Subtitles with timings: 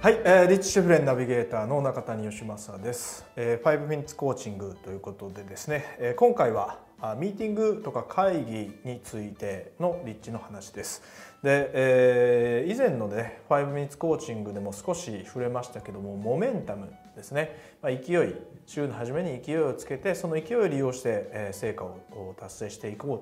[0.00, 6.78] はい、えー、リッチシェフレンナビゲーターの中谷義正です、えー、5 minutes コーチングということでですね、えー、今回は
[7.18, 11.02] ミーティングとか会議についてのリッチの話です。
[11.42, 18.34] で、えー、以前のね5 minutes コーチングでも少し触れましたけどもモメンタムですね、まあ、勢い
[18.66, 23.16] 週の初めに勢いをつけてその勢いを利用して、えー、成果を達成していこ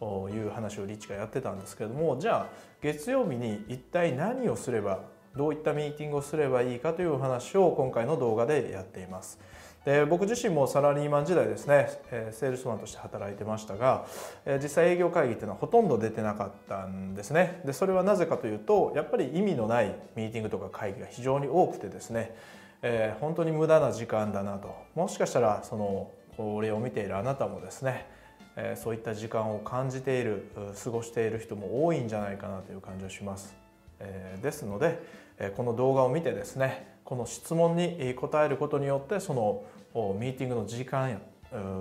[0.00, 5.04] うという話をリッチがやってたんですけれどもじゃあ月曜日に一体何をすれば
[5.36, 9.38] どういったミーティングをすればいいかというお話を今回の動画でやっています。
[9.84, 11.88] で僕自身もサラリーマン時代ですね
[12.32, 14.04] セールスマンとして働いてましたが
[14.62, 22.36] 実際営業会議っていうのはほとんど出てなかったんですねでそれはなぜかというとやっぱり意味のないミーティングとか会議が非常に多くてですね、
[22.82, 28.06] えー、本当に無駄な時間だなともしかしたらそのこれを見ているあなたもですね
[28.56, 30.50] えそういった時間を感じている
[30.82, 33.54] 過ごしている人も多いんじゃないかなという感じがします。
[34.00, 35.00] えですので
[35.56, 39.64] この動画を見てですねこの質問に答えることによってその
[40.18, 41.20] ミーティングの時間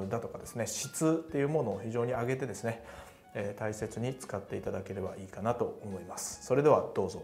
[0.09, 2.83] だとかですね質っていうものを非常に上げてですね
[3.59, 6.45] 大切に使っていただければいいかなと思います。
[6.45, 7.23] それではどうぞ。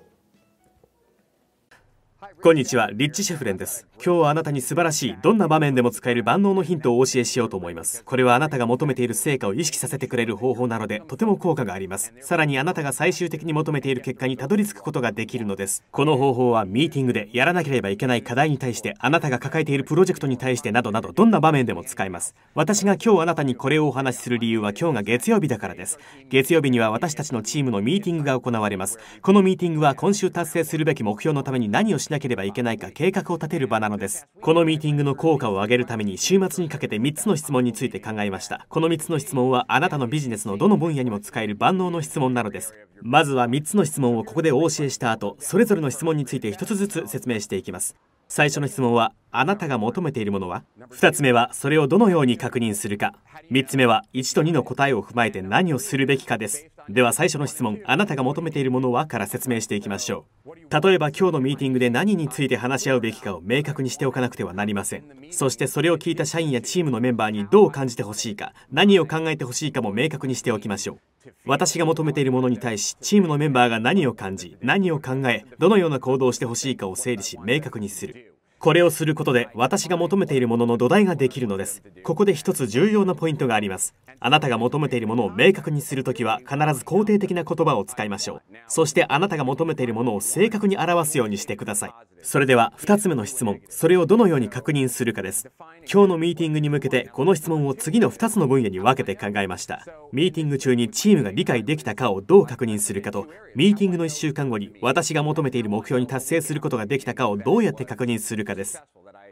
[2.41, 3.88] こんにちはリッチ・シェフレンです。
[3.95, 8.05] 今日はあなたに素晴らしいどんな場面でも使える万能のヒントをお教えしようと思います。
[8.05, 12.13] これはあなたが求めている成果を意識させてくれる方法なのでとても効果があります。
[12.21, 15.83] さらにあなたが最終的に求めている結果にたどり着くことができるのです。
[15.91, 22.33] この方法はミーティングでやらなければいけない課題に対してあなたが抱えているプロジェクトに対してなどなどどんな場面でも使えます。
[22.53, 25.99] 私が今日あなたにこれをお話しする理由は今日が月曜日だからです。
[26.30, 28.99] 月曜日には私たちのチームのミーティングが行われます。
[29.21, 34.27] このミーティングは今週達成するべき目標のために何をしななければいけないか計画を立てる場なのです。
[34.41, 38.65] このミーティングの効果を上げるために週末にかけて3つの質問について考えました。
[38.70, 42.73] この3つの質問はあなたのビジネスのどの分野にも使える万能の質問なのです。
[43.02, 47.95] まずは3つの質問をここでお教えした後それぞれの質問について1つずつ説明していきます。
[48.27, 53.14] 最初の質問はあなたが求めているものは？2つ目はそれをどのように確認するか。
[53.52, 56.71] 3つ目は1と2の答えを踏まえて何をするべきかです。
[56.89, 60.55] では最初の質問あなたが求めているものはから説明していきましょう。
[60.55, 65.03] 例えば今日のミーティングで何について話し合うべきかを明確にしておかなくてはなりません。
[65.31, 70.93] そしてそれを聞いた社員やチームのメンバーにどう感じてほしいか何を考えてほしいかも明確にしておきましょ
[71.25, 71.29] う。
[71.45, 78.34] 私が求めているものに対しチームのメンバーが何を感じ何を考えどのような行動をしてほしいかを整理し明確にする。
[78.65, 81.83] これをすることで私が求めているものの土台ができるのです。
[82.03, 83.93] ここで一つ重要なポイントがあります。
[84.20, 88.42] あなたが求めているものを明確にするときは必ず肯定的な言葉を使いましょう。
[88.67, 91.93] そしてあなたが求めているものを正確に表すようにしてください。
[92.23, 93.61] それでは2つ目の質問。
[93.70, 95.47] それをどのように確認するかです。
[95.92, 99.86] 今日のミーティングに向けてこの質問を次の2つの分野に分けて考えました。
[100.11, 108.82] ミーティング中にチームが理解できたかをどう確認するかとミーティングの1週間後に私が求めている目標に達成することができたかをどうやって確認するかです。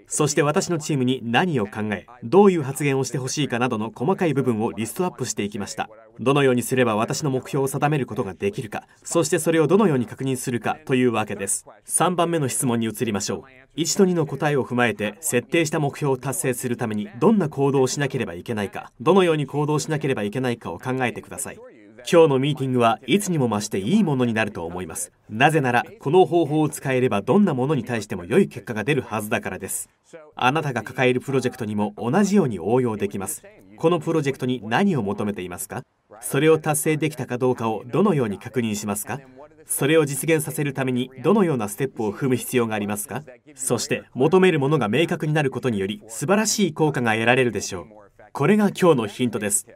[0.07, 5.89] そして私のチームに何を考えどういう発言をしてほしいかなどの細かい部分をリストアップしていきました。
[6.19, 11.65] どのようにすれば私の目標を定めることができるかそしてそれをどのように確認するかというわけです。
[11.87, 13.79] 3番目の質問に移りましょう。
[13.79, 21.59] 1と2の答えを踏まえて設定した目標を達成するためにどんな行動をしなければいけないかどのように行動しなければいけないかを考えてください。
[22.09, 25.11] 今日のミーティングはいつにも増していいものになると思います。
[25.29, 29.89] なぜならこの方法を使えればどんなものに対しても良い結果が出るはずだからです。
[30.35, 33.43] あなたが抱えるプロジェクトにも同じように応用できます。
[33.77, 35.83] このプロジェクトに何を求めていますか？
[36.21, 39.19] それを達成できたかどうかをどのように確認しますか？
[39.65, 43.23] それを実現させるためにどのようなステップを踏む必要がありますか？
[43.55, 47.85] そして求めるものが明確になることにより素晴らしい効果が得られるでしょう。
[48.33, 49.67] これが今日のヒントです。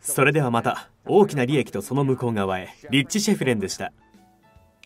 [0.00, 2.68] それではまた大きな利益とその向こう側へ。
[2.90, 3.92] リッチ・シェフレンでした。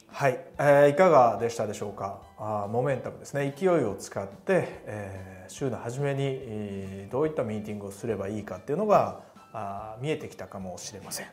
[0.08, 2.20] はい、えー、いかがでしたでしょうか？
[2.38, 3.54] あモメンタムですね。
[3.56, 9.20] 勢いを使って、えー、週の初めに、えー、どういったミーティングをすればいいかっていうのが
[9.52, 11.26] あ見えてきたかもしれません。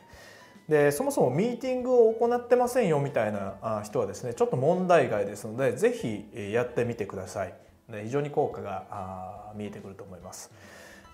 [0.68, 7.54] でそもそもミーティングを行ってませんよみたいな人はですねちょっと問題外ですので是非やってみてください。
[7.90, 10.50] で非常に効果が見えてくると思います。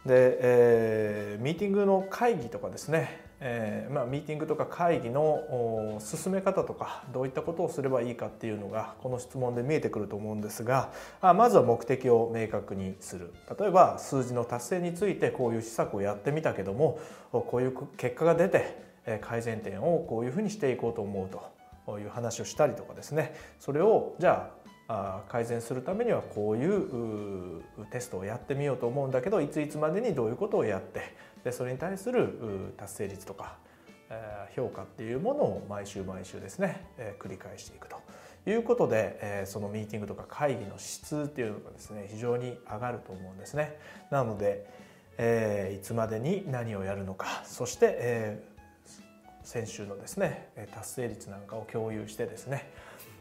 [0.06, 13.34] で、えー、ミーティングの会議とかですね、えーまあ、ミーティングとか会議の進め方とかどういったことをすればいいかっていうのがこの質問で見えてくると思うんですがあまずは目的を明確にする。
[13.58, 16.98] 例えば数字の達成についてこういう施策をやってみたけども
[17.32, 18.86] こういう結果が出て
[19.20, 21.28] 改善点をこういうふうにしていこうと思う
[21.86, 23.34] という話をしたりとかですね。
[23.60, 24.65] それをじゃあ
[25.28, 33.56] 改善するためにはこういうテストをやってみようと思うんだけどいついつまでにどういうことをやってでそれに対する達成率とか
[34.54, 36.86] 評価っていうものを毎週毎週ですね
[37.18, 37.96] 繰り返していくと
[38.48, 43.76] いうことで、そのミーティングとか会議の質っていうのがですね非常に上がると思うんですね。
[44.12, 44.68] なので、
[45.76, 48.38] いつまでに何をやるのかそして、
[49.42, 52.70] 先週のですね達成率なんかを共有してですね、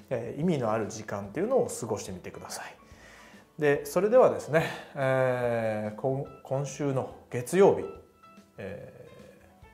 [0.10, 2.76] え、意味のある時間っていうのを過ごしてみてください。
[3.60, 4.66] でそれではですね、
[4.96, 7.86] えー、今週の月曜日、
[8.58, 9.08] え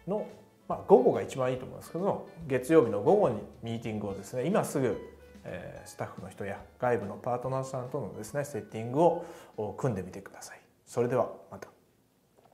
[0.06, 0.28] ー、の、
[0.68, 4.96] まあ、午後が一番いいと思いますけど月曜日の午後にミーティングをですね今すぐ、
[5.46, 9.26] えー、スタッフの人や外部のパートナーさんとのですねセッティングを
[9.80, 10.62] 組んでみてください。
[10.86, 11.71] それではまた